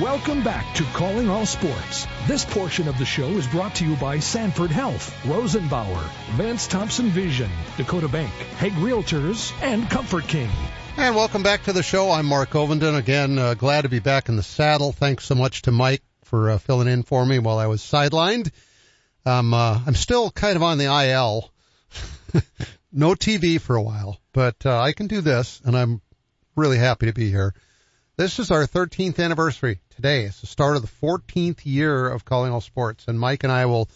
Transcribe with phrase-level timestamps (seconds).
[0.00, 2.06] Welcome back to Calling All Sports.
[2.26, 6.02] This portion of the show is brought to you by Sanford Health, Rosenbauer,
[6.36, 10.48] Vance Thompson Vision, Dakota Bank, Hague Realtors, and Comfort King.
[10.96, 12.10] And welcome back to the show.
[12.10, 12.96] I'm Mark Ovenden.
[12.96, 14.92] Again, uh, glad to be back in the saddle.
[14.92, 18.50] Thanks so much to Mike for uh, filling in for me while I was sidelined.
[19.26, 21.52] Um, uh, I'm still kind of on the IL.
[22.90, 26.00] no TV for a while, but uh, I can do this, and I'm
[26.56, 27.52] really happy to be here.
[28.16, 30.24] This is our 13th anniversary today.
[30.24, 33.66] It's the start of the 14th year of Calling All Sports, and Mike and I
[33.66, 33.86] will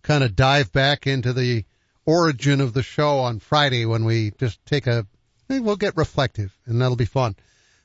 [0.00, 1.66] kind of dive back into the
[2.06, 5.06] origin of the show on Friday when we just take a,
[5.50, 7.36] we'll get reflective, and that'll be fun.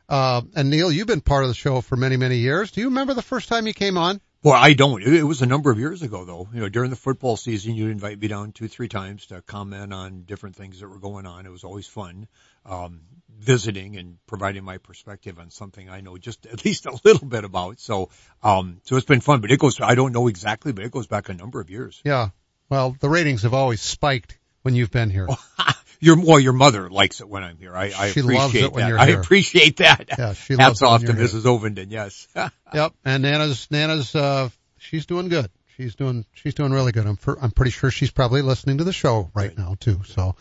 [0.07, 2.71] Uh, and Neil, you've been part of the show for many, many years.
[2.71, 4.21] Do you remember the first time you came on?
[4.43, 5.03] Well, I don't.
[5.03, 6.47] It was a number of years ago, though.
[6.53, 9.93] You know, during the football season, you'd invite me down two, three times to comment
[9.93, 11.45] on different things that were going on.
[11.45, 12.29] It was always fun,
[12.65, 13.01] um,
[13.39, 17.43] visiting and providing my perspective on something I know just at least a little bit
[17.43, 17.79] about.
[17.79, 18.09] So,
[18.43, 21.07] um, so it's been fun, but it goes, I don't know exactly, but it goes
[21.07, 22.01] back a number of years.
[22.03, 22.29] Yeah.
[22.69, 25.27] Well, the ratings have always spiked when you've been here.
[25.99, 27.75] your well, your mother likes it when I'm here.
[27.75, 28.99] I, I she appreciate that.
[28.99, 30.09] I appreciate that.
[30.17, 31.43] Yeah, she Hats loves off to Mrs.
[31.43, 31.87] Ovenden.
[31.89, 32.27] Yes.
[32.73, 32.93] yep.
[33.05, 35.49] And Nana's Nana's uh she's doing good.
[35.77, 37.05] She's doing she's doing really good.
[37.05, 39.57] I'm for, I'm pretty sure she's probably listening to the show right, right.
[39.57, 40.01] now too.
[40.05, 40.35] So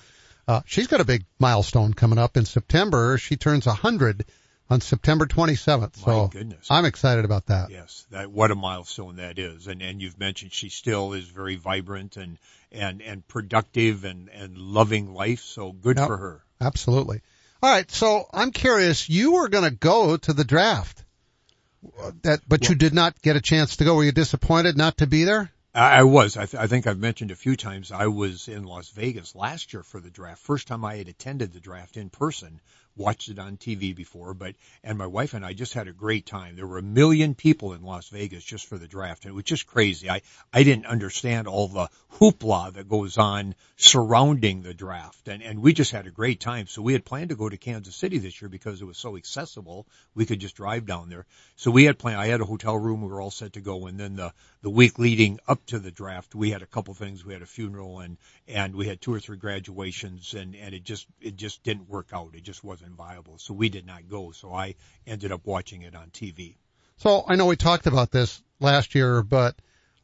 [0.49, 3.19] uh she's got a big milestone coming up in September.
[3.19, 4.25] She turns a hundred
[4.69, 5.97] on September 27th.
[5.97, 6.67] So goodness.
[6.71, 7.71] I'm excited about that.
[7.71, 9.67] Yes, that what a milestone that is.
[9.67, 12.39] And and you've mentioned she still is very vibrant and
[12.73, 15.41] and and productive and and loving life.
[15.41, 16.43] So good yep, for her.
[16.61, 17.21] Absolutely.
[17.63, 17.91] All right.
[17.91, 19.09] So I'm curious.
[19.09, 21.03] You were going to go to the draft.
[22.23, 23.95] That, but well, you did not get a chance to go.
[23.95, 25.53] Were you disappointed not to be there?
[25.77, 26.39] I was.
[26.39, 27.93] I, th- I, think I've mentioned a few times.
[27.93, 30.41] I was in Las Vegas last year for the draft.
[30.41, 32.61] First time I had attended the draft in person
[32.97, 36.27] watched it on TV before, but, and my wife and I just had a great
[36.27, 36.57] time.
[36.57, 39.27] There were a million people in Las Vegas just for the draft.
[39.27, 40.09] It was just crazy.
[40.09, 45.29] I, I didn't understand all the hoopla that goes on surrounding the draft.
[45.29, 46.67] And, and we just had a great time.
[46.67, 49.17] So we had planned to go to Kansas City this year because it was so
[49.17, 49.87] accessible.
[50.15, 51.27] We could just drive down there.
[51.57, 53.03] So we had planned, I had a hotel room.
[53.03, 53.87] We were all set to go.
[53.87, 54.33] And then the,
[54.67, 57.25] the week leading up to the draft, we had a couple things.
[57.25, 58.17] We had a funeral and,
[58.49, 62.09] and we had two or three graduations and, and it just, it just didn't work
[62.13, 62.31] out.
[62.35, 63.39] It just wasn't viable.
[63.39, 64.33] So we did not go.
[64.33, 64.75] So I
[65.07, 66.57] ended up watching it on TV.
[66.97, 69.55] So I know we talked about this last year, but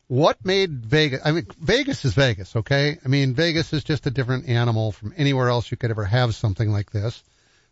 [0.06, 2.98] what made Vegas, I mean, Vegas is Vegas, okay?
[3.04, 6.36] I mean, Vegas is just a different animal from anywhere else you could ever have
[6.36, 7.20] something like this.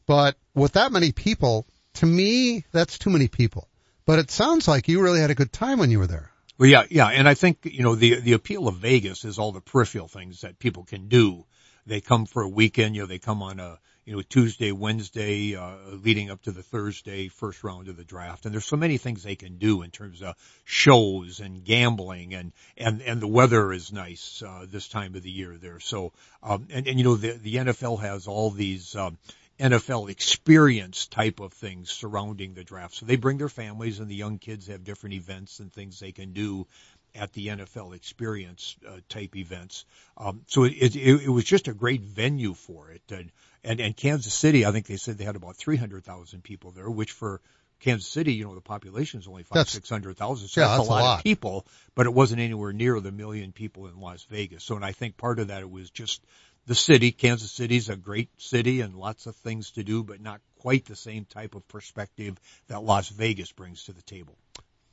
[0.06, 3.68] But with that many people, to me, that's too many people.
[4.06, 6.32] But it sounds like you really had a good time when you were there.
[6.60, 7.06] Well, yeah, yeah.
[7.06, 10.42] And I think, you know, the, the appeal of Vegas is all the peripheral things
[10.42, 11.46] that people can do.
[11.86, 15.56] They come for a weekend, you know, they come on a, you know, Tuesday, Wednesday,
[15.56, 18.44] uh, leading up to the Thursday first round of the draft.
[18.44, 20.34] And there's so many things they can do in terms of
[20.66, 25.30] shows and gambling and, and, and the weather is nice, uh, this time of the
[25.30, 25.80] year there.
[25.80, 29.16] So, um, and, and you know, the, the NFL has all these, um,
[29.60, 32.94] NFL experience type of things surrounding the draft.
[32.94, 36.12] So they bring their families and the young kids have different events and things they
[36.12, 36.66] can do
[37.14, 39.84] at the NFL experience uh, type events.
[40.16, 43.02] Um, so it, it, it was just a great venue for it.
[43.10, 43.32] And,
[43.64, 47.12] and, and Kansas City, I think they said they had about 300,000 people there, which
[47.12, 47.40] for
[47.80, 50.48] Kansas City, you know, the population is only five, six hundred thousand.
[50.48, 53.00] So yeah, that's, that's a lot, a lot of people, but it wasn't anywhere near
[53.00, 54.62] the million people in Las Vegas.
[54.64, 56.22] So, and I think part of that it was just
[56.66, 57.12] the city.
[57.12, 60.96] Kansas City's a great city and lots of things to do, but not quite the
[60.96, 62.38] same type of perspective
[62.68, 64.36] that Las Vegas brings to the table.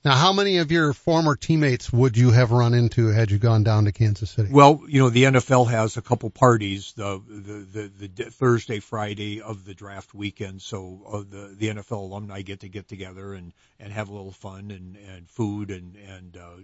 [0.05, 3.63] Now, how many of your former teammates would you have run into had you gone
[3.63, 4.50] down to Kansas City?
[4.50, 9.41] Well, you know, the NFL has a couple parties, the the the, the Thursday, Friday
[9.41, 10.61] of the draft weekend.
[10.61, 14.31] So uh, the the NFL alumni get to get together and and have a little
[14.31, 16.55] fun and and food and and uh,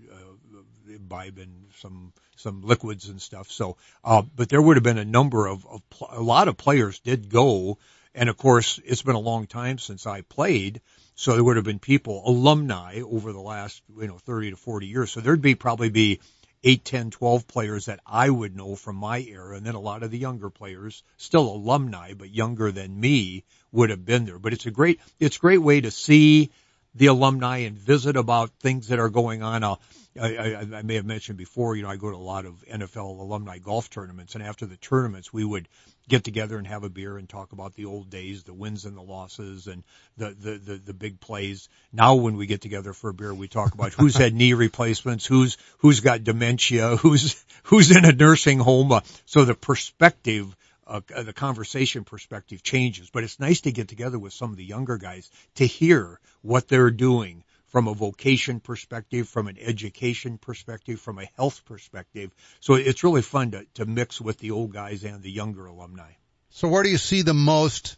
[1.13, 3.51] imbibe and some some liquids and stuff.
[3.51, 6.57] So, uh, but there would have been a number of, of pl- a lot of
[6.57, 7.77] players did go,
[8.15, 10.81] and of course, it's been a long time since I played.
[11.15, 14.87] So there would have been people, alumni over the last, you know, 30 to 40
[14.87, 15.11] years.
[15.11, 16.19] So there'd be probably be
[16.63, 19.55] 8, 10, 12 players that I would know from my era.
[19.55, 23.91] And then a lot of the younger players, still alumni, but younger than me would
[23.91, 24.39] have been there.
[24.39, 26.49] But it's a great, it's a great way to see
[26.95, 29.63] the alumni and visit about things that are going on.
[29.63, 29.75] Uh,
[30.19, 32.63] I, I, I may have mentioned before, you know, I go to a lot of
[32.71, 35.67] NFL alumni golf tournaments and after the tournaments we would
[36.07, 38.95] get together and have a beer and talk about the old days, the wins and
[38.95, 39.83] the losses and
[40.17, 41.67] the, the, the, the big plays.
[41.91, 45.25] Now when we get together for a beer, we talk about who's had knee replacements,
[45.25, 48.91] who's, who's got dementia, who's, who's in a nursing home.
[48.91, 50.55] Uh, so the perspective
[50.87, 53.09] uh, the conversation perspective changes.
[53.09, 56.67] But it's nice to get together with some of the younger guys to hear what
[56.67, 62.29] they're doing from a vocation perspective, from an education perspective, from a health perspective.
[62.59, 66.11] So it's really fun to, to mix with the old guys and the younger alumni.
[66.51, 67.97] So where do you see the most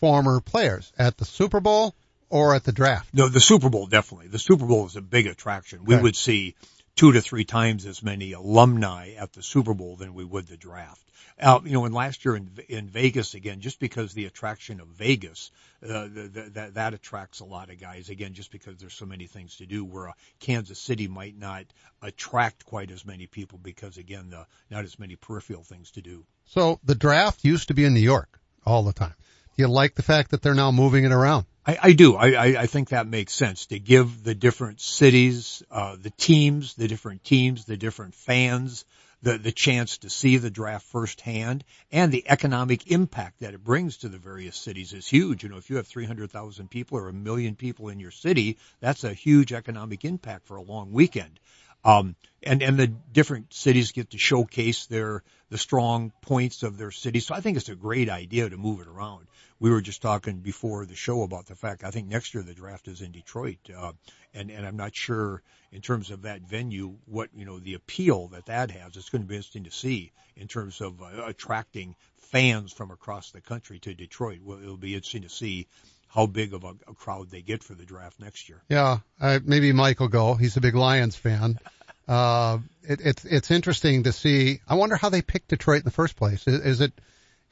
[0.00, 0.92] former players?
[0.98, 1.94] At the Super Bowl
[2.30, 3.14] or at the draft?
[3.14, 4.26] No, the Super Bowl definitely.
[4.26, 5.84] The Super Bowl is a big attraction.
[5.84, 6.02] We Okay.
[6.02, 6.56] would see
[6.96, 10.56] two to three times as many alumni at the Super Bowl than we would the
[10.56, 11.02] draft.
[11.40, 14.88] Uh, you know, and last year in in Vegas again, just because the attraction of
[14.88, 15.50] Vegas,
[15.82, 19.56] uh, that that attracts a lot of guys again, just because there's so many things
[19.56, 19.84] to do.
[19.84, 21.64] Where uh, Kansas City might not
[22.02, 26.24] attract quite as many people because again, the not as many peripheral things to do.
[26.44, 29.14] So the draft used to be in New York all the time.
[29.56, 31.46] Do you like the fact that they're now moving it around?
[31.64, 32.16] I, I do.
[32.16, 36.74] I, I, I think that makes sense to give the different cities, uh, the teams,
[36.74, 38.84] the different teams, the different fans,
[39.22, 41.62] the, the chance to see the draft firsthand
[41.92, 45.44] and the economic impact that it brings to the various cities is huge.
[45.44, 49.04] You know, if you have 300,000 people or a million people in your city, that's
[49.04, 51.38] a huge economic impact for a long weekend.
[51.84, 56.90] Um, and, and the different cities get to showcase their, the strong points of their
[56.90, 57.20] city.
[57.20, 59.26] So I think it's a great idea to move it around.
[59.60, 62.54] We were just talking before the show about the fact I think next year the
[62.54, 63.58] draft is in Detroit.
[63.76, 63.92] Uh,
[64.34, 68.28] and, and I'm not sure in terms of that venue, what, you know, the appeal
[68.28, 68.96] that that has.
[68.96, 73.30] It's going to be interesting to see in terms of uh, attracting fans from across
[73.30, 74.40] the country to Detroit.
[74.42, 75.68] Well, it'll be interesting to see
[76.14, 78.62] how big of a, a crowd they get for the draft next year.
[78.68, 80.34] Yeah, I, maybe Mike will go.
[80.34, 81.58] He's a big Lions fan.
[82.08, 84.60] Uh, it, it's it's interesting to see.
[84.68, 86.46] I wonder how they picked Detroit in the first place.
[86.48, 86.92] Is, is it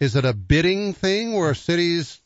[0.01, 2.21] is it a bidding thing where cities?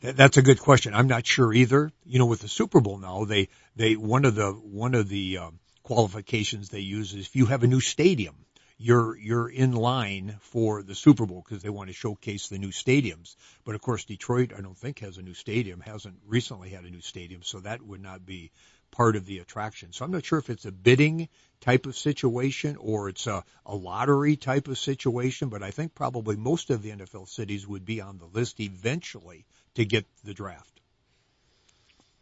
[0.00, 0.94] That- That's a good question.
[0.94, 1.92] I'm not sure either.
[2.06, 5.36] You know, with the Super Bowl now, they they one of the one of the
[5.36, 8.36] um, qualifications they use is if you have a new stadium,
[8.80, 12.70] you're you're in line for the Super Bowl because they want to showcase the new
[12.70, 13.36] stadiums.
[13.64, 15.80] But of course, Detroit, I don't think has a new stadium.
[15.80, 18.50] hasn't recently had a new stadium, so that would not be
[18.90, 19.92] part of the attraction.
[19.92, 21.28] So I'm not sure if it's a bidding
[21.60, 26.36] type of situation or it's a, a lottery type of situation, but I think probably
[26.36, 29.44] most of the NFL cities would be on the list eventually
[29.74, 30.80] to get the draft.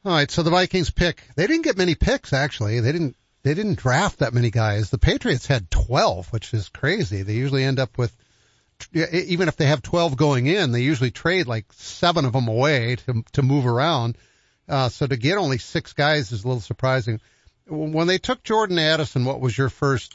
[0.04, 1.22] All right, so the Vikings pick.
[1.36, 2.80] They didn't get many picks actually.
[2.80, 3.16] They didn't
[3.48, 4.90] they didn't draft that many guys.
[4.90, 7.22] The Patriots had 12, which is crazy.
[7.22, 8.14] They usually end up with
[8.92, 12.96] even if they have 12 going in, they usually trade like seven of them away
[12.96, 14.18] to to move around.
[14.68, 17.20] Uh, so to get only six guys is a little surprising.
[17.66, 20.14] When they took Jordan Addison, what was your first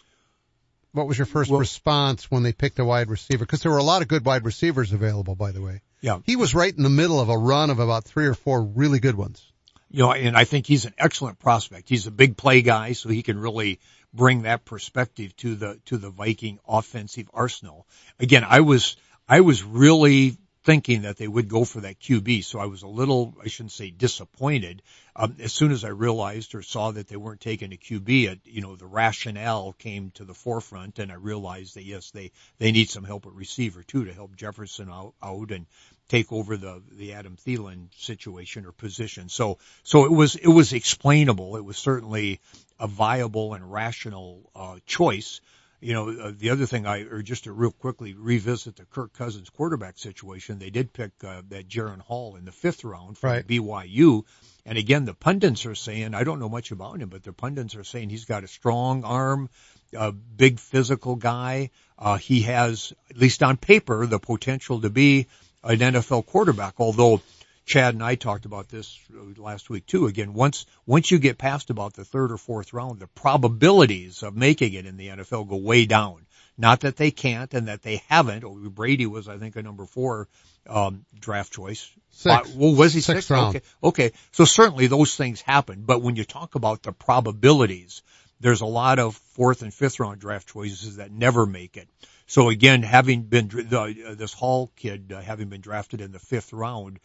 [0.91, 3.45] what was your first Well- response when they picked a wide receiver?
[3.45, 5.81] Because there were a lot of good wide receivers available, by the way.
[6.01, 6.19] Yeah.
[6.23, 8.99] He was right in the middle of a run of about three or four really
[8.99, 9.43] good ones.
[9.93, 11.87] You know, and I think he's an excellent prospect.
[11.87, 13.79] He's a big play guy, so he can really
[14.11, 17.85] bring that perspective to the to the Viking offensive arsenal.
[18.19, 18.97] Again, I was
[19.29, 22.87] I was really thinking that they would go for that QB, so I was a
[22.87, 24.81] little I shouldn't say disappointed.
[25.15, 28.39] Um, as soon as I realized or saw that they weren't taking a QB, it,
[28.45, 32.71] you know, the rationale came to the forefront, and I realized that yes, they they
[32.71, 35.65] need some help at receiver too to help Jefferson out, out and
[36.07, 39.29] take over the the Adam Thielen situation or position.
[39.29, 41.57] So so it was it was explainable.
[41.57, 42.39] It was certainly
[42.79, 45.41] a viable and rational uh, choice.
[45.83, 49.11] You know, uh, the other thing I, or just to real quickly revisit the Kirk
[49.13, 53.29] Cousins quarterback situation, they did pick uh, that Jaren Hall in the fifth round from
[53.31, 53.47] Right.
[53.47, 54.23] BYU.
[54.65, 57.75] And again, the pundits are saying, I don't know much about him, but the pundits
[57.75, 59.49] are saying he's got a strong arm,
[59.91, 61.69] a big physical guy.
[61.99, 65.27] Uh, he has, at least on paper, the potential to be
[65.63, 67.21] an NFL quarterback, although
[67.65, 70.07] Chad and I talked about this uh, last week too.
[70.07, 74.35] Again, once once you get past about the third or fourth round, the probabilities of
[74.35, 76.25] making it in the NFL go way down.
[76.57, 78.43] Not that they can't and that they haven't.
[78.43, 80.27] Oh, Brady was, I think, a number four
[80.67, 81.89] um, draft choice.
[82.11, 82.49] Six.
[82.49, 83.31] Uh, well, was he Sixth sixth?
[83.31, 83.55] round.
[83.55, 83.65] Okay.
[83.83, 84.11] Okay.
[84.31, 85.83] So certainly those things happen.
[85.83, 88.03] But when you talk about the probabilities,
[88.39, 91.87] there's a lot of fourth and fifth round draft choices that never make it.
[92.27, 96.19] So again, having been the, uh, this Hall kid uh, having been drafted in the
[96.19, 96.99] fifth round,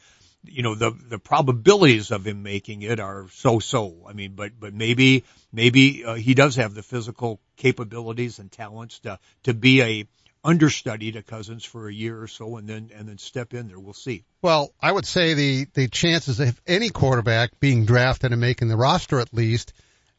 [0.44, 4.04] you know the the probabilities of him making it are so so.
[4.08, 9.00] I mean, but but maybe maybe uh, he does have the physical capabilities and talents
[9.00, 10.06] to to be a
[10.44, 13.78] understudy to Cousins for a year or so, and then and then step in there.
[13.78, 14.24] We'll see.
[14.40, 18.76] Well, I would say the, the chances of any quarterback being drafted and making the
[18.76, 19.72] roster at least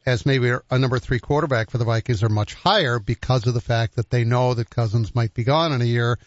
[0.06, 3.60] as maybe a number three quarterback for the Vikings are much higher because of the
[3.60, 6.18] fact that they know that Cousins might be gone in a year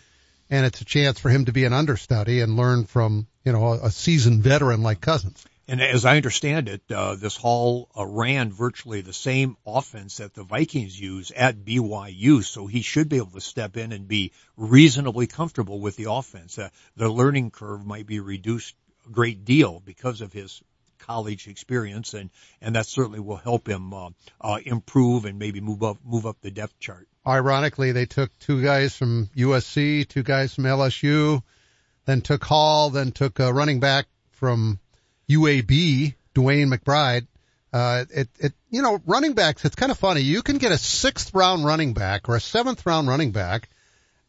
[0.50, 3.74] and it's a chance for him to be an understudy and learn from, you know,
[3.74, 5.46] a, a seasoned veteran like Cousins.
[5.66, 10.34] And as I understand it, uh, this Hall uh, ran virtually the same offense that
[10.34, 14.34] the Vikings use at BYU, so he should be able to step in and be
[14.58, 16.60] reasonably comfortable with the offense.
[16.60, 18.76] Uh, the learning curve might be reduced
[19.08, 20.62] a great deal because of his
[21.00, 22.30] college experience, and
[22.62, 24.10] and that certainly will help him uh,
[24.42, 27.08] uh, improve and maybe move up move up the depth chart.
[27.26, 31.42] Ironically, they took two guys from USC, two guys from LSU,
[32.06, 34.80] then took Hall, then took a running back from
[35.30, 37.28] UAB, DeWayne McBride.
[37.72, 40.22] Uh, it, it, you know, running backs, it's kind of funny.
[40.22, 43.70] You can get a sixth round running back or a seventh round running back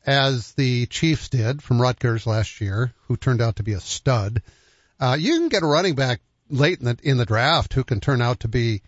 [0.06, 4.42] as the Chiefs did from Rutgers last year, who turned out to be a stud.
[4.98, 8.00] Uh, you can get a running back late in the, in the draft who can
[8.00, 8.82] turn out to be,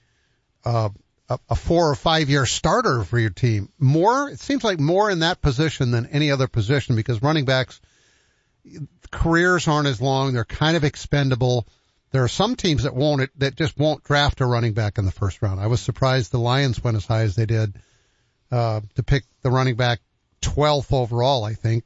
[0.65, 0.89] uh,
[1.29, 3.71] a, a four or five year starter for your team.
[3.79, 7.81] More, it seems like more in that position than any other position because running backs,
[9.11, 10.33] careers aren't as long.
[10.33, 11.67] They're kind of expendable.
[12.13, 15.13] There are some teams that won't, that just won't draft a running back in the
[15.13, 15.61] first round.
[15.61, 17.77] I was surprised the Lions went as high as they did,
[18.51, 20.01] uh, to pick the running back
[20.43, 21.85] 12th overall, I think,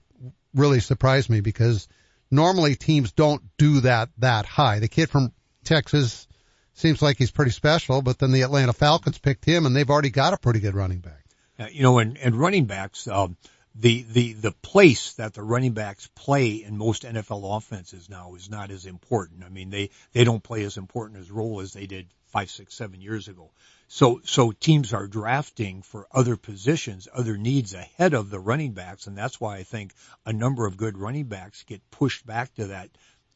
[0.54, 1.88] really surprised me because
[2.30, 4.78] normally teams don't do that that high.
[4.78, 5.32] The kid from
[5.64, 6.26] Texas
[6.74, 10.10] seems like he's pretty special, but then the Atlanta Falcons picked him and they've already
[10.10, 11.24] got a pretty good running back.
[11.58, 13.36] Uh, you know, and, and running backs, um,
[13.74, 18.50] the, the, the place that the running backs play in most NFL offenses now is
[18.50, 19.44] not as important.
[19.44, 22.74] I mean, they, they don't play as important as role as they did five, six,
[22.74, 23.50] seven years ago.
[23.88, 29.06] So, so teams are drafting for other positions, other needs ahead of the running backs.
[29.06, 32.68] And that's why I think a number of good running backs get pushed back to
[32.68, 32.90] that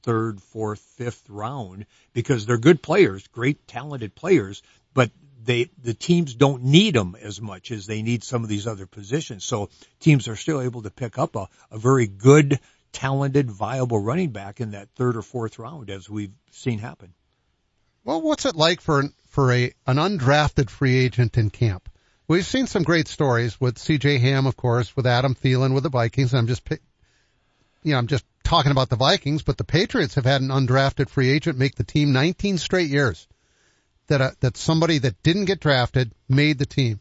[0.05, 4.62] third, fourth, fifth round because they're good players, great talented players,
[4.93, 5.11] but
[5.45, 8.87] they, the teams don't need them as much as they need some of these other
[8.87, 9.45] positions.
[9.45, 9.71] So
[10.01, 12.59] teams are still able to pick up a, a very good,
[12.93, 17.15] talented, viable running back in that third or fourth round as we've seen happen.
[18.05, 21.89] Well, what's it like for for a an undrafted free agent in camp?
[22.29, 24.19] We've seen some great stories with C.J.
[24.19, 26.33] Ham, of course, with Adam Thielen with the Vikings.
[26.33, 30.25] And I'm just, you know, I'm just talking about the Vikings, but the Patriots have
[30.25, 33.27] had an undrafted free agent make the team 19 straight years.
[34.09, 37.01] That uh, that somebody that didn't get drafted made the team.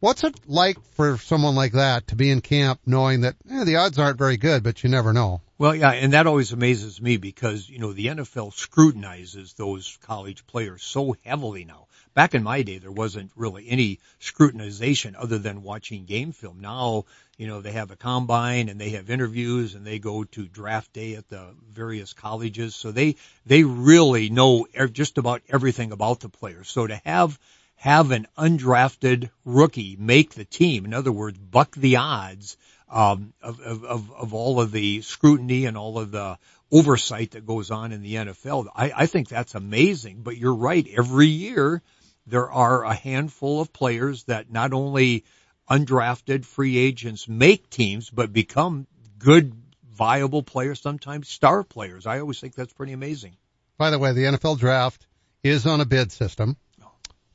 [0.00, 3.76] What's it like for someone like that to be in camp knowing that eh, the
[3.76, 5.42] odds aren't very good, but you never know?
[5.58, 10.46] Well, yeah, and that always amazes me because, you know, the NFL scrutinizes those college
[10.46, 11.86] players so heavily now.
[12.14, 16.60] Back in my day, there wasn't really any scrutinization other than watching game film.
[16.60, 17.04] Now,
[17.40, 20.92] you know, they have a combine and they have interviews and they go to draft
[20.92, 22.74] day at the various colleges.
[22.74, 23.16] So they,
[23.46, 26.68] they really know just about everything about the players.
[26.68, 27.38] So to have
[27.76, 30.84] have an undrafted rookie make the team.
[30.84, 32.58] In other words, buck the odds
[32.90, 36.36] um, of, of, of all of the scrutiny and all of the
[36.70, 38.68] oversight that goes on in the NFL.
[38.76, 40.20] I, I think that's amazing.
[40.22, 40.86] But you're right.
[40.94, 41.80] Every year
[42.26, 45.24] there are a handful of players that not only
[45.70, 48.86] undrafted free agents make teams, but become
[49.18, 49.54] good,
[49.92, 52.06] viable players, sometimes star players.
[52.06, 53.36] I always think that's pretty amazing.
[53.78, 55.06] By the way, the NFL draft
[55.42, 56.56] is on a bid system.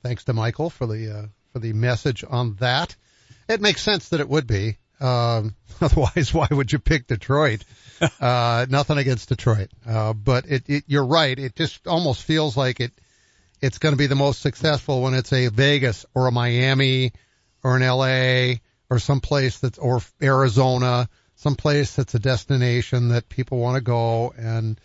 [0.03, 2.95] Thanks to Michael for the uh, for the message on that.
[3.47, 4.77] It makes sense that it would be.
[4.99, 7.63] Um, otherwise, why would you pick Detroit?
[8.19, 11.39] Uh, nothing against Detroit, uh, but it, it, you're right.
[11.39, 12.91] It just almost feels like it.
[13.61, 17.13] It's going to be the most successful when it's a Vegas or a Miami
[17.65, 23.27] or an LA or some place that's or Arizona, some place that's a destination that
[23.27, 24.79] people want to go, and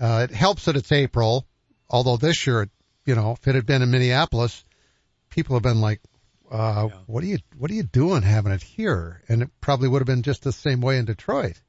[0.00, 1.46] uh, it helps that it's April.
[1.88, 2.68] Although this year
[3.04, 4.64] you know, if it had been in Minneapolis,
[5.30, 6.00] people have been like,
[6.50, 6.98] uh, yeah.
[7.06, 9.22] what are you, what are you doing having it here?
[9.28, 11.60] And it probably would have been just the same way in Detroit.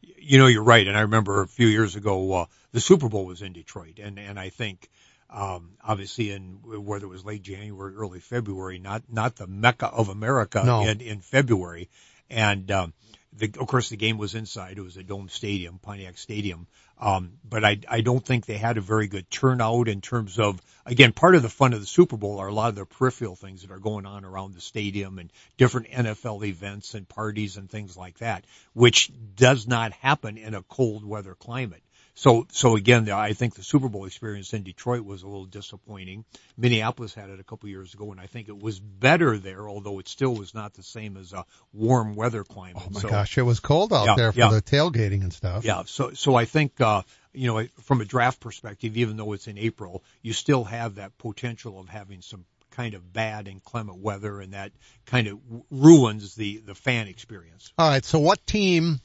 [0.00, 0.86] You know, you're right.
[0.86, 3.98] And I remember a few years ago, uh, the Super Bowl was in Detroit.
[3.98, 4.88] And, and I think,
[5.30, 10.08] um, obviously in whether it was late January, early February, not, not the mecca of
[10.08, 10.82] America no.
[10.82, 11.88] in, in February.
[12.28, 12.92] And, um,
[13.32, 14.76] the, of course, the game was inside.
[14.76, 16.66] It was a dome stadium, Pontiac Stadium.
[16.98, 20.60] Um, but I, I don't think they had a very good turnout in terms of,
[20.84, 23.36] again, part of the fun of the Super Bowl are a lot of the peripheral
[23.36, 27.70] things that are going on around the stadium and different NFL events and parties and
[27.70, 28.44] things like that,
[28.74, 31.82] which does not happen in a cold weather climate.
[32.20, 36.26] So, so again, I think the Super Bowl experience in Detroit was a little disappointing.
[36.54, 40.00] Minneapolis had it a couple years ago, and I think it was better there, although
[40.00, 42.76] it still was not the same as a warm weather climate.
[42.76, 44.50] Oh my so, gosh, it was cold out yeah, there for yeah.
[44.50, 45.64] the tailgating and stuff.
[45.64, 49.46] Yeah, so so I think uh, you know from a draft perspective, even though it's
[49.46, 54.42] in April, you still have that potential of having some kind of bad inclement weather,
[54.42, 54.72] and that
[55.06, 55.38] kind of
[55.70, 57.72] ruins the the fan experience.
[57.78, 59.00] All right, so what team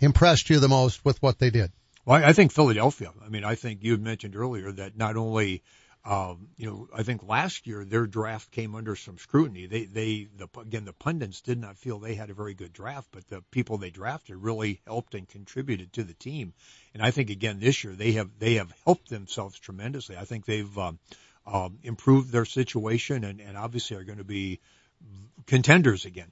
[0.00, 1.70] impressed you the most with what they did?
[2.06, 3.12] Well, I think Philadelphia.
[3.24, 5.62] I mean, I think you had mentioned earlier that not only
[6.04, 9.66] um, you know, I think last year their draft came under some scrutiny.
[9.66, 13.08] They, they, the, again, the pundits did not feel they had a very good draft,
[13.10, 16.54] but the people they drafted really helped and contributed to the team.
[16.94, 20.16] And I think again this year they have, they have helped themselves tremendously.
[20.16, 21.00] I think they've, um,
[21.44, 24.60] um, improved their situation and, and obviously are going to be
[25.46, 26.30] contenders again.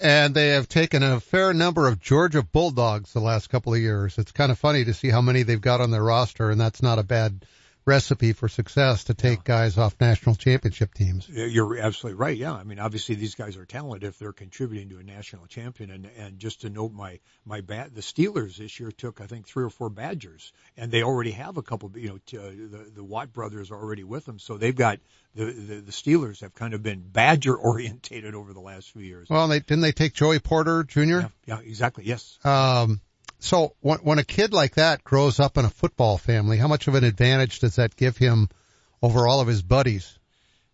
[0.00, 4.18] And they have taken a fair number of Georgia Bulldogs the last couple of years.
[4.18, 6.82] It's kind of funny to see how many they've got on their roster, and that's
[6.82, 7.44] not a bad
[7.88, 9.44] recipe for success to take yeah.
[9.44, 11.28] guys off national championship teams.
[11.28, 12.36] You're absolutely right.
[12.36, 15.90] Yeah, I mean, obviously these guys are talented if they're contributing to a national champion.
[15.90, 19.48] And and just to note my my bat, the Steelers this year took I think
[19.48, 21.90] three or four Badgers, and they already have a couple.
[21.96, 25.00] You know, t- uh, the the Watt brothers are already with them, so they've got
[25.34, 29.28] the, the the Steelers have kind of been Badger orientated over the last few years.
[29.30, 31.00] Well, they didn't they take Joey Porter Jr.
[31.02, 32.04] Yeah, yeah exactly.
[32.04, 32.38] Yes.
[32.44, 33.00] Um,
[33.38, 36.88] so when, when a kid like that grows up in a football family, how much
[36.88, 38.48] of an advantage does that give him
[39.02, 40.18] over all of his buddies?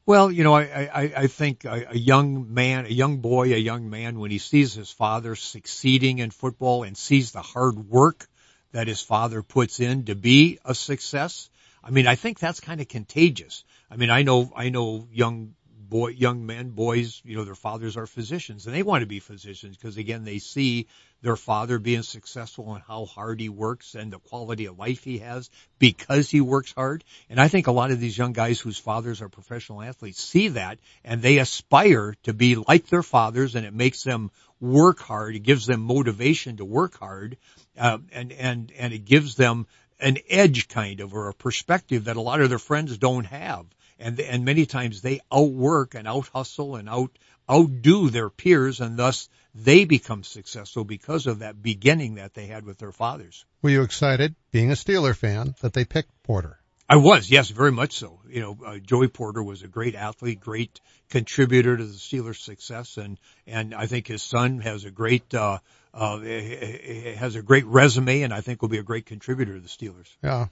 [0.07, 3.59] Well, you know, I, I, I think a, a young man, a young boy, a
[3.59, 8.27] young man, when he sees his father succeeding in football and sees the hard work
[8.73, 11.49] that his father puts in to be a success,
[11.83, 13.65] I mean, I think that's kind of contagious.
[13.91, 15.55] I mean, I know, I know young
[15.89, 19.21] boy, young men, boys, you know, their fathers are physicians and they want to be
[19.21, 20.87] physicians because again, they see
[21.23, 25.19] their father being successful and how hard he works and the quality of life he
[25.19, 27.05] has because he works hard.
[27.31, 30.49] And I think a lot of these young guys whose fathers are professional athletes see
[30.49, 35.35] that and they aspire to be like their fathers and it makes them work hard.
[35.35, 37.37] It gives them motivation to work hard.
[37.79, 39.67] Uh, and, and, and it gives them
[40.01, 43.65] an edge kind of or a perspective that a lot of their friends don't have
[43.99, 47.11] and and many times they outwork and out hustle and out
[47.51, 52.65] outdo their peers and thus they become successful because of that beginning that they had
[52.65, 53.45] with their fathers.
[53.63, 56.59] Were you excited, being a Steeler fan, that they picked Porter?
[56.89, 58.21] I was, yes, very much so.
[58.29, 62.99] You know, uh, Joey Porter was a great athlete, great contributor to the Steelers' success,
[62.99, 65.61] and and I think his son has a great uh,
[65.95, 69.69] uh, has a great resume, and I think will be a great contributor to the
[69.69, 70.15] Steelers.
[70.23, 70.49] Yeah.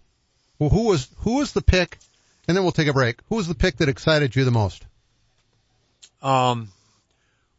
[0.58, 1.98] Well, who was who was the pick
[2.48, 3.20] and then we'll take a break.
[3.28, 4.84] Who was the pick that excited you the most?
[6.22, 6.70] Um,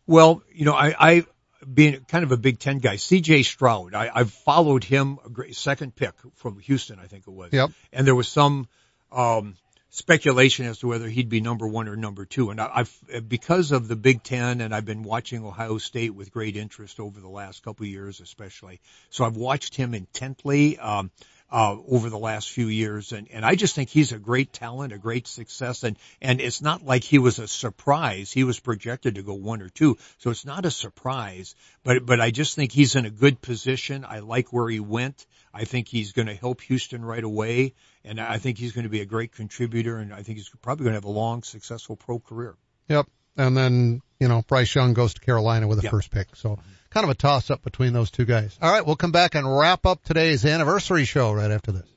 [0.08, 1.26] well, you know, I, I
[1.72, 3.44] being kind of a Big Ten guy, C.J.
[3.44, 3.94] Stroud.
[3.94, 7.54] I, I've followed him a great second pick from Houston, I think it was.
[7.54, 7.72] Yep.
[7.92, 8.68] And there was some
[9.12, 9.56] um,
[9.90, 12.50] speculation as to whether he'd be number one or number two.
[12.50, 16.32] And I, I've because of the Big Ten, and I've been watching Ohio State with
[16.32, 18.82] great interest over the last couple of years, especially.
[19.10, 20.78] So I've watched him intently.
[20.80, 21.12] Um,
[21.52, 23.12] uh, over the last few years.
[23.12, 25.84] And, and I just think he's a great talent, a great success.
[25.84, 28.32] And, and it's not like he was a surprise.
[28.32, 29.98] He was projected to go one or two.
[30.18, 34.06] So it's not a surprise, but, but I just think he's in a good position.
[34.08, 35.26] I like where he went.
[35.54, 37.76] I think he's going to help Houston right away.
[38.04, 39.98] And I think he's going to be a great contributor.
[39.98, 42.56] And I think he's probably going to have a long, successful pro career.
[42.90, 43.08] Yep.
[43.38, 45.92] And then, you know, Bryce Young goes to Carolina with a yep.
[45.92, 46.36] first pick.
[46.36, 46.60] So
[46.94, 48.58] kind of a toss up between those two guys.
[48.62, 51.88] All right, we'll come back and wrap up today's anniversary show right after this.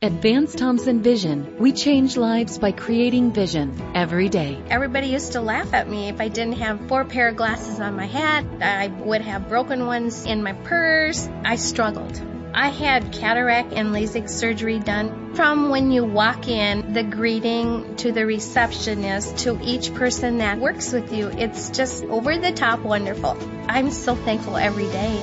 [0.00, 4.62] At Vance Thompson Vision, we change lives by creating vision every day.
[4.70, 7.96] Everybody used to laugh at me if I didn't have four pair of glasses on
[7.96, 8.62] my head.
[8.62, 11.28] I would have broken ones in my purse.
[11.44, 12.37] I struggled.
[12.60, 15.32] I had cataract and LASIK surgery done.
[15.36, 20.92] From when you walk in, the greeting to the receptionist to each person that works
[20.92, 23.38] with you, it's just over the top wonderful.
[23.68, 25.22] I'm so thankful every day.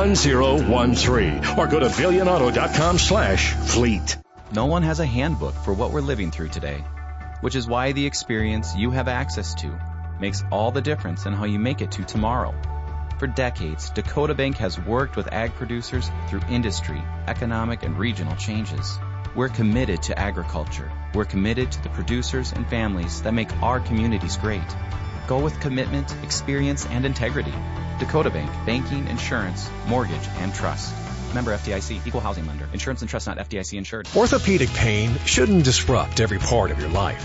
[0.00, 4.16] 1013 or go to billionauto.com slash fleet.
[4.50, 6.82] No one has a handbook for what we're living through today,
[7.42, 9.78] which is why the experience you have access to
[10.18, 12.54] makes all the difference in how you make it to tomorrow.
[13.18, 18.98] For decades, Dakota Bank has worked with ag producers through industry, economic, and regional changes.
[19.36, 20.90] We're committed to agriculture.
[21.12, 24.62] We're committed to the producers and families that make our communities great.
[25.30, 27.54] Go with commitment, experience, and integrity.
[28.00, 30.92] Dakota Bank, banking, insurance, mortgage, and trust.
[31.32, 32.68] Member FDIC, equal housing lender.
[32.72, 34.08] Insurance and trust not FDIC insured.
[34.16, 37.24] Orthopedic pain shouldn't disrupt every part of your life.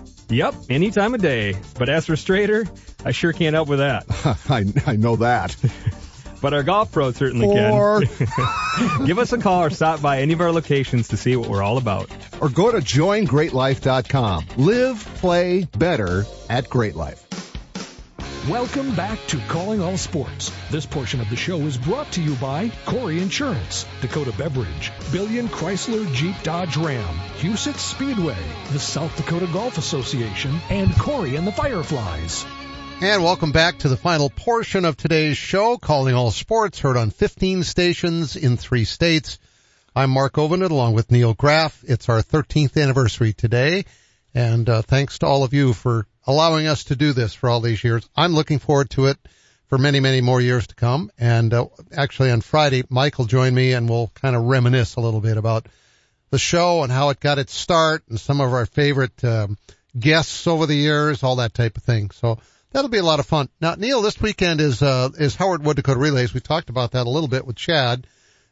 [0.31, 1.55] Yep, any time of day.
[1.77, 2.69] But as for Strader,
[3.05, 4.05] I sure can't help with that.
[4.49, 5.55] I, I know that.
[6.41, 8.01] but our golf pros certainly or...
[8.01, 9.05] can.
[9.05, 11.61] Give us a call or stop by any of our locations to see what we're
[11.61, 12.09] all about.
[12.39, 14.45] Or go to joingreatlife.com.
[14.57, 17.30] Live, play better at Great Life.
[18.49, 20.51] Welcome back to Calling All Sports.
[20.71, 25.47] This portion of the show is brought to you by Corey Insurance, Dakota Beverage, Billion
[25.47, 31.51] Chrysler Jeep Dodge Ram, Huset Speedway, the South Dakota Golf Association, and Corey and the
[31.51, 32.43] Fireflies.
[32.99, 37.11] And welcome back to the final portion of today's show, Calling All Sports, heard on
[37.11, 39.37] 15 stations in three states.
[39.95, 41.83] I'm Mark Ovenden along with Neil Graff.
[41.87, 43.85] It's our 13th anniversary today.
[44.33, 47.61] And uh, thanks to all of you for allowing us to do this for all
[47.61, 48.07] these years.
[48.15, 49.17] I'm looking forward to it
[49.67, 51.11] for many, many more years to come.
[51.17, 55.21] And uh, actually on Friday, Michael joined me and we'll kind of reminisce a little
[55.21, 55.67] bit about
[56.29, 59.57] the show and how it got its start and some of our favorite um,
[59.97, 62.11] guests over the years, all that type of thing.
[62.11, 62.39] So
[62.71, 63.49] that'll be a lot of fun.
[63.59, 66.33] Now, Neil, this weekend is uh, is Howard Wood Dakota Relays.
[66.33, 68.07] We talked about that a little bit with Chad.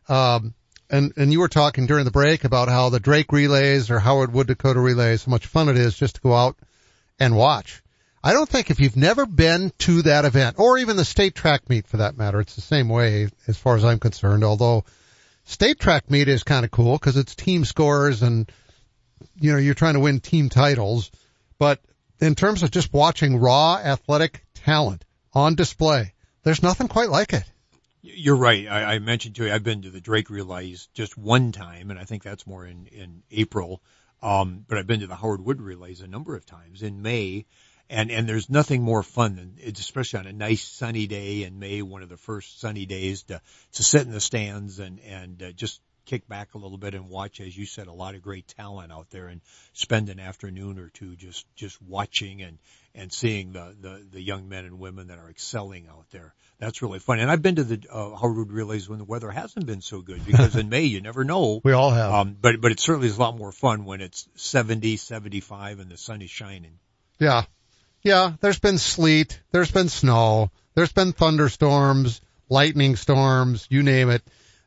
[0.08, 0.54] Um,
[0.90, 4.34] and and you were talking during the break about how the Drake Relays or Howard
[4.34, 6.58] Wood Dakota Relays, how much fun it is just to go out
[7.20, 7.82] and watch.
[8.24, 11.70] I don't think if you've never been to that event, or even the state track
[11.70, 14.84] meet for that matter, it's the same way as far as I'm concerned, although
[15.46, 18.52] state track meet is kind of cool because it's team scores and,
[19.40, 21.12] you know, you're trying to win team titles.
[21.58, 21.80] But
[22.20, 27.44] in terms of just watching raw athletic talent on display, there's nothing quite like it.
[28.02, 28.68] You're right.
[28.68, 32.00] I, I mentioned to you, I've been to the Drake Relays just one time, and
[32.00, 33.82] I think that's more in, in April.
[34.22, 37.46] Um, but I've been to the Howard Wood relays a number of times in May,
[37.90, 41.82] and and there's nothing more fun than especially on a nice sunny day in May,
[41.82, 43.42] one of the first sunny days to
[43.74, 47.08] to sit in the stands and and uh, just kick back a little bit and
[47.08, 49.42] watch, as you said, a lot of great talent out there and
[49.74, 52.58] spend an afternoon or two just just watching and
[52.96, 56.82] and seeing the the, the young men and women that are excelling out there that's
[56.82, 57.20] really fun.
[57.20, 60.26] And I've been to the uh, Howard relays when the weather hasn't been so good
[60.26, 61.62] because in May you never know.
[61.64, 62.12] We all have.
[62.12, 65.90] Um, but but it certainly is a lot more fun when it's 70, 75 and
[65.90, 66.80] the sun is shining.
[67.18, 67.44] Yeah,
[68.04, 68.34] yeah.
[68.42, 69.42] There's been sleet.
[69.52, 70.52] There's been snow.
[70.76, 73.66] There's been thunderstorms, lightning storms.
[73.70, 74.22] You name it.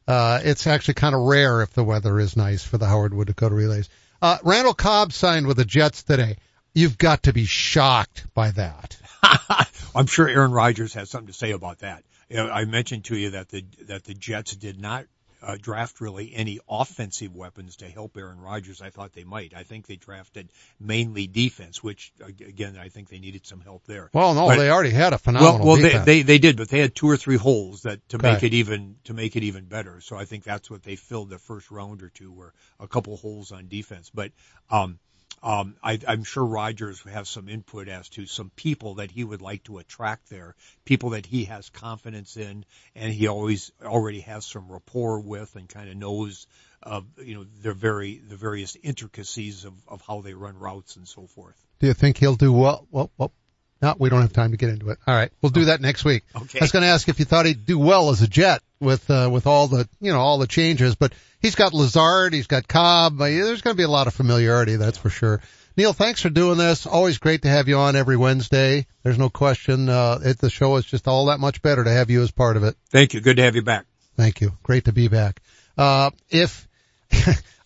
[0.08, 3.28] Uh, it's actually kind of rare if the weather is nice for the Howard Wood
[3.28, 3.88] Dakota relays.
[4.20, 6.36] Uh, Randall Cobb signed with the Jets today.
[6.74, 8.96] You've got to be shocked by that.
[9.94, 12.04] I'm sure Aaron Rodgers has something to say about that.
[12.28, 15.04] You know, I mentioned to you that the that the Jets did not
[15.42, 18.80] uh, draft really any offensive weapons to help Aaron Rodgers.
[18.80, 19.52] I thought they might.
[19.54, 24.08] I think they drafted mainly defense, which again I think they needed some help there.
[24.14, 25.58] Well, no, but, they already had a phenomenal.
[25.58, 26.04] Well, well defense.
[26.04, 28.32] they, they they did, but they had two or three holes that to okay.
[28.32, 30.00] make it even to make it even better.
[30.00, 33.16] So I think that's what they filled the first round or two were a couple
[33.16, 34.10] holes on defense.
[34.14, 34.32] But
[34.70, 34.98] um,
[35.42, 39.42] um, I, I'm sure Rodgers has some input as to some people that he would
[39.42, 44.46] like to attract there, people that he has confidence in, and he always already has
[44.46, 46.46] some rapport with, and kind of knows,
[46.82, 51.08] uh, you know, their very the various intricacies of, of how they run routes and
[51.08, 51.56] so forth.
[51.80, 52.86] Do you think he'll do well?
[52.90, 53.32] Well, well
[53.82, 54.98] No, we don't have time to get into it.
[55.06, 56.22] All right, we'll do that next week.
[56.34, 56.60] Okay.
[56.60, 59.10] I was going to ask if you thought he'd do well as a Jet with
[59.10, 62.68] uh, with all the you know all the changes, but he's got Lazard, he's got
[62.68, 63.20] Cobb.
[63.20, 65.40] Uh, there's going to be a lot of familiarity, that's for sure.
[65.76, 66.86] Neil, thanks for doing this.
[66.86, 68.86] Always great to have you on every Wednesday.
[69.02, 69.88] There's no question.
[69.88, 72.56] Uh, it, the show is just all that much better to have you as part
[72.56, 72.76] of it.
[72.90, 73.20] Thank you.
[73.20, 73.86] Good to have you back.
[74.16, 74.52] Thank you.
[74.62, 75.40] Great to be back.
[75.76, 76.68] Uh, if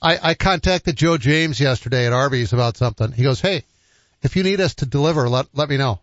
[0.00, 3.64] I, I contacted Joe James yesterday at Arby's about something, he goes, "Hey,
[4.22, 6.00] if you need us to deliver, let let me know."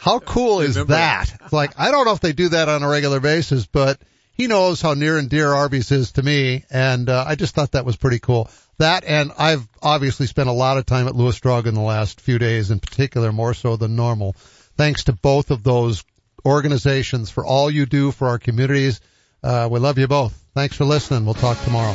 [0.00, 1.52] How cool is Remember that?
[1.52, 4.00] Like I don't know if they do that on a regular basis, but
[4.32, 7.72] he knows how near and dear Arby's is to me, and uh, I just thought
[7.72, 8.50] that was pretty cool.
[8.78, 12.22] That and I've obviously spent a lot of time at Lewis Drug in the last
[12.22, 14.34] few days, in particular, more so than normal.
[14.78, 16.02] Thanks to both of those
[16.46, 19.02] organizations for all you do for our communities.
[19.42, 20.32] Uh, we love you both.
[20.54, 21.26] Thanks for listening.
[21.26, 21.94] We'll talk tomorrow.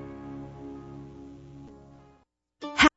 [2.63, 2.90] Ha-